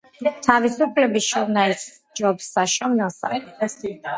[0.45, 3.97] „თავისუფლების შოვნაი სჯობს საშოვნელსა ყველასა.“